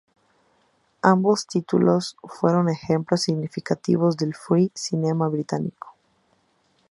Ambos 1.03 1.45
títulos 1.45 2.17
fueron 2.23 2.69
ejemplos 2.69 3.21
significativos 3.21 4.17
del 4.17 4.33
free 4.33 4.71
cinema 4.73 5.27
británico. 5.27 5.95